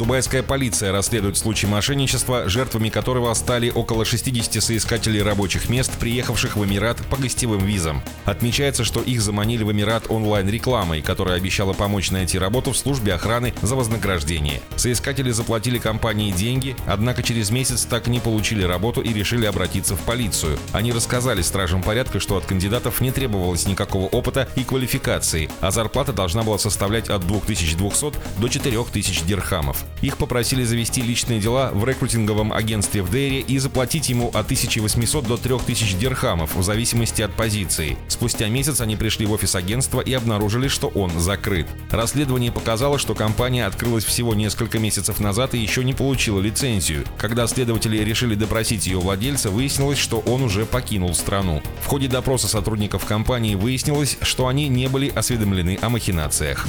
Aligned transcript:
Дубайская 0.00 0.42
полиция 0.42 0.92
расследует 0.92 1.36
случай 1.36 1.66
мошенничества, 1.66 2.48
жертвами 2.48 2.88
которого 2.88 3.34
стали 3.34 3.68
около 3.68 4.06
60 4.06 4.62
соискателей 4.62 5.22
рабочих 5.22 5.68
мест, 5.68 5.92
приехавших 5.98 6.56
в 6.56 6.64
Эмират 6.64 6.96
по 7.10 7.18
гостевым 7.18 7.66
визам. 7.66 8.02
Отмечается, 8.24 8.82
что 8.82 9.02
их 9.02 9.20
заманили 9.20 9.62
в 9.62 9.70
Эмират 9.70 10.04
онлайн-рекламой, 10.08 11.02
которая 11.02 11.36
обещала 11.36 11.74
помочь 11.74 12.10
найти 12.10 12.38
работу 12.38 12.72
в 12.72 12.78
службе 12.78 13.12
охраны 13.12 13.52
за 13.60 13.76
вознаграждение. 13.76 14.62
Соискатели 14.74 15.32
заплатили 15.32 15.76
компании 15.76 16.32
деньги, 16.32 16.76
однако 16.86 17.22
через 17.22 17.50
месяц 17.50 17.84
так 17.84 18.08
и 18.08 18.10
не 18.10 18.20
получили 18.20 18.62
работу 18.62 19.02
и 19.02 19.12
решили 19.12 19.44
обратиться 19.44 19.96
в 19.96 20.00
полицию. 20.00 20.58
Они 20.72 20.92
рассказали 20.92 21.42
стражам 21.42 21.82
порядка, 21.82 22.20
что 22.20 22.38
от 22.38 22.46
кандидатов 22.46 23.02
не 23.02 23.10
требовалось 23.10 23.66
никакого 23.66 24.06
опыта 24.06 24.48
и 24.56 24.64
квалификации, 24.64 25.50
а 25.60 25.70
зарплата 25.70 26.14
должна 26.14 26.42
была 26.42 26.56
составлять 26.56 27.10
от 27.10 27.26
2200 27.26 28.14
до 28.38 28.48
4000 28.48 29.26
дирхамов. 29.26 29.84
Их 30.02 30.16
попросили 30.16 30.64
завести 30.64 31.02
личные 31.02 31.40
дела 31.40 31.70
в 31.72 31.84
рекрутинговом 31.84 32.52
агентстве 32.52 33.02
в 33.02 33.10
Дейре 33.10 33.40
и 33.40 33.58
заплатить 33.58 34.08
ему 34.08 34.28
от 34.28 34.46
1800 34.46 35.26
до 35.26 35.36
3000 35.36 35.98
дирхамов 35.98 36.54
в 36.54 36.62
зависимости 36.62 37.20
от 37.20 37.32
позиции. 37.34 37.98
Спустя 38.08 38.48
месяц 38.48 38.80
они 38.80 38.96
пришли 38.96 39.26
в 39.26 39.32
офис 39.32 39.54
агентства 39.54 40.00
и 40.00 40.12
обнаружили, 40.14 40.68
что 40.68 40.88
он 40.88 41.10
закрыт. 41.18 41.66
Расследование 41.90 42.50
показало, 42.50 42.98
что 42.98 43.14
компания 43.14 43.66
открылась 43.66 44.04
всего 44.04 44.34
несколько 44.34 44.78
месяцев 44.78 45.20
назад 45.20 45.54
и 45.54 45.58
еще 45.58 45.84
не 45.84 45.92
получила 45.92 46.40
лицензию. 46.40 47.04
Когда 47.18 47.46
следователи 47.46 47.98
решили 47.98 48.34
допросить 48.34 48.86
ее 48.86 48.98
владельца, 48.98 49.50
выяснилось, 49.50 49.98
что 49.98 50.20
он 50.20 50.42
уже 50.42 50.64
покинул 50.64 51.14
страну. 51.14 51.62
В 51.82 51.86
ходе 51.86 52.08
допроса 52.08 52.48
сотрудников 52.48 53.04
компании 53.04 53.54
выяснилось, 53.54 54.16
что 54.22 54.46
они 54.46 54.68
не 54.68 54.88
были 54.88 55.08
осведомлены 55.08 55.78
о 55.82 55.90
махинациях. 55.90 56.66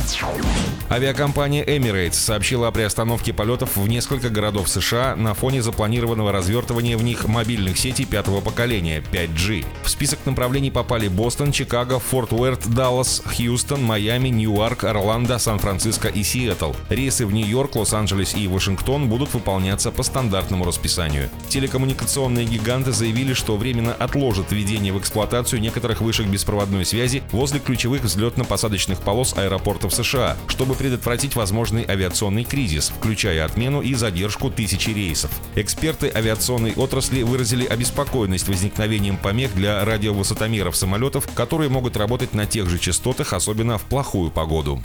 Авиакомпания 0.89 1.63
Emirates 1.63 2.13
сообщила 2.13 2.67
о 2.67 2.71
приостановке 2.71 3.10
остановки 3.11 3.33
полетов 3.33 3.75
в 3.75 3.89
несколько 3.89 4.29
городов 4.29 4.69
США 4.69 5.17
на 5.17 5.33
фоне 5.33 5.61
запланированного 5.61 6.31
развертывания 6.31 6.97
в 6.97 7.03
них 7.03 7.27
мобильных 7.27 7.77
сетей 7.77 8.05
пятого 8.05 8.39
поколения 8.39 9.03
5G. 9.11 9.65
В 9.83 9.89
список 9.89 10.19
направлений 10.25 10.71
попали 10.71 11.09
Бостон, 11.09 11.51
Чикаго, 11.51 11.99
Форт 11.99 12.31
Уэрт, 12.31 12.69
Даллас, 12.73 13.21
Хьюстон, 13.25 13.83
Майами, 13.83 14.29
Ньюарк, 14.29 14.85
Орландо, 14.85 15.39
Сан-Франциско 15.39 16.07
и 16.07 16.23
Сиэтл. 16.23 16.71
Рейсы 16.87 17.25
в 17.25 17.33
Нью-Йорк, 17.33 17.75
Лос-Анджелес 17.75 18.33
и 18.33 18.47
Вашингтон 18.47 19.09
будут 19.09 19.33
выполняться 19.33 19.91
по 19.91 20.03
стандартному 20.03 20.63
расписанию. 20.63 21.29
Телекоммуникационные 21.49 22.45
гиганты 22.45 22.93
заявили, 22.93 23.33
что 23.33 23.57
временно 23.57 23.93
отложат 23.93 24.53
введение 24.53 24.93
в 24.93 24.99
эксплуатацию 24.99 25.59
некоторых 25.59 25.99
вышек 25.99 26.27
беспроводной 26.27 26.85
связи 26.85 27.23
возле 27.33 27.59
ключевых 27.59 28.03
взлетно-посадочных 28.03 29.01
полос 29.01 29.37
аэропортов 29.37 29.93
США, 29.93 30.37
чтобы 30.47 30.75
предотвратить 30.75 31.35
возможный 31.35 31.85
авиационный 31.85 32.45
кризис, 32.45 32.90
включая 32.91 33.45
отмену 33.45 33.81
и 33.81 33.93
задержку 33.93 34.49
тысячи 34.49 34.91
рейсов. 34.91 35.31
Эксперты 35.55 36.11
авиационной 36.13 36.73
отрасли 36.75 37.23
выразили 37.23 37.65
обеспокоенность 37.65 38.47
возникновением 38.47 39.17
помех 39.17 39.53
для 39.55 39.83
радиовысотомеров 39.83 40.75
самолетов, 40.75 41.27
которые 41.33 41.69
могут 41.69 41.97
работать 41.97 42.33
на 42.33 42.45
тех 42.45 42.69
же 42.69 42.79
частотах, 42.79 43.33
особенно 43.33 43.77
в 43.77 43.83
плохую 43.83 44.31
погоду. 44.31 44.81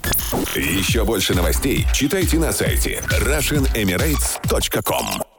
Еще 0.55 1.05
больше 1.05 1.35
новостей 1.35 1.87
читайте 1.93 2.39
на 2.39 2.53
сайте 2.53 3.03
RussianEmirates.com 3.09 5.36